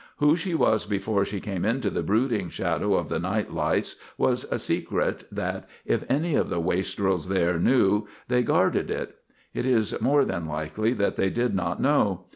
Who 0.17 0.35
she 0.35 0.55
was 0.55 0.87
before 0.87 1.25
she 1.25 1.39
came 1.39 1.63
into 1.63 1.91
the 1.91 2.01
brooding 2.01 2.49
shadow 2.49 2.95
of 2.95 3.07
the 3.07 3.19
night 3.19 3.51
lights 3.51 3.97
was 4.17 4.45
a 4.45 4.57
secret 4.57 5.25
that, 5.31 5.69
if 5.85 6.09
any 6.09 6.33
of 6.33 6.49
the 6.49 6.59
wastrels 6.59 7.27
there 7.27 7.59
knew, 7.59 8.07
they 8.27 8.41
guarded. 8.41 8.89
It 8.89 9.65
is 9.67 10.01
more 10.01 10.25
than 10.25 10.47
likely 10.47 10.93
that 10.93 11.17
they 11.17 11.29
did 11.29 11.53
not 11.53 11.79
know. 11.79 12.25